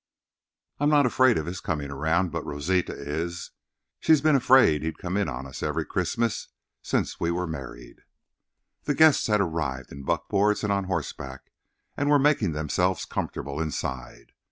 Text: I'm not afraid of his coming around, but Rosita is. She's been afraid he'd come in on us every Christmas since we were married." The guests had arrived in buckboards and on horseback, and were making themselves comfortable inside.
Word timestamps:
I'm 0.79 0.89
not 0.89 1.05
afraid 1.05 1.37
of 1.37 1.45
his 1.45 1.59
coming 1.61 1.91
around, 1.91 2.31
but 2.31 2.43
Rosita 2.43 2.91
is. 2.97 3.51
She's 3.99 4.19
been 4.19 4.35
afraid 4.35 4.81
he'd 4.81 4.97
come 4.97 5.15
in 5.15 5.29
on 5.29 5.45
us 5.45 5.61
every 5.61 5.85
Christmas 5.85 6.47
since 6.81 7.19
we 7.19 7.29
were 7.29 7.45
married." 7.45 7.99
The 8.85 8.95
guests 8.95 9.27
had 9.27 9.41
arrived 9.41 9.91
in 9.91 10.01
buckboards 10.03 10.63
and 10.63 10.73
on 10.73 10.85
horseback, 10.85 11.51
and 11.95 12.09
were 12.09 12.17
making 12.17 12.53
themselves 12.53 13.05
comfortable 13.05 13.61
inside. 13.61 14.31